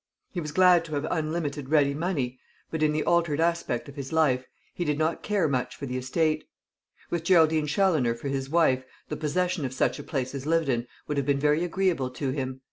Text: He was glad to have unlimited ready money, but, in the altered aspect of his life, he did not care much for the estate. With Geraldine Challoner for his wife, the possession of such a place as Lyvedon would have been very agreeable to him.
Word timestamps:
He 0.31 0.41
was 0.41 0.51
glad 0.51 0.83
to 0.85 0.95
have 0.95 1.05
unlimited 1.11 1.69
ready 1.69 1.93
money, 1.93 2.39
but, 2.71 2.81
in 2.81 2.91
the 2.91 3.03
altered 3.03 3.39
aspect 3.39 3.87
of 3.87 3.95
his 3.95 4.11
life, 4.11 4.47
he 4.73 4.83
did 4.83 4.97
not 4.97 5.21
care 5.21 5.47
much 5.47 5.75
for 5.75 5.85
the 5.85 5.95
estate. 5.95 6.43
With 7.11 7.23
Geraldine 7.23 7.67
Challoner 7.67 8.15
for 8.15 8.27
his 8.27 8.49
wife, 8.49 8.83
the 9.09 9.15
possession 9.15 9.63
of 9.63 9.75
such 9.75 9.99
a 9.99 10.03
place 10.03 10.33
as 10.33 10.47
Lyvedon 10.47 10.87
would 11.07 11.17
have 11.17 11.27
been 11.27 11.39
very 11.39 11.63
agreeable 11.63 12.09
to 12.09 12.31
him. 12.31 12.59